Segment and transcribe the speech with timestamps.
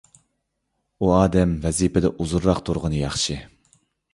[1.03, 3.37] ئۇ ئادەم ۋەزىپىدە ئۇزۇنراق تۇرغىنى ياخشى.